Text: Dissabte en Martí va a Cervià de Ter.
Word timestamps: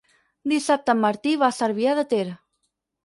Dissabte 0.53 0.95
en 0.97 1.03
Martí 1.03 1.35
va 1.43 1.49
a 1.51 1.55
Cervià 1.61 1.95
de 2.01 2.07
Ter. 2.15 2.25